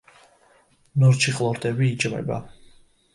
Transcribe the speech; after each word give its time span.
ნორჩი 1.03 1.33
ყლორტები 1.39 1.91
იჭმება. 1.91 2.39